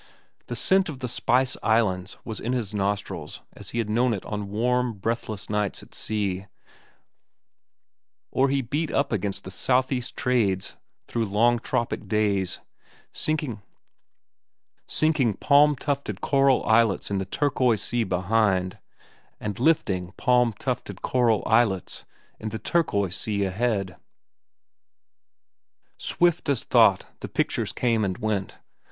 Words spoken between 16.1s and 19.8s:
coral islets in the turquoise sea behind and